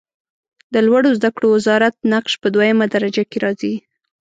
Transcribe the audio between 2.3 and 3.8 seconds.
په دویمه درجه کې راځي.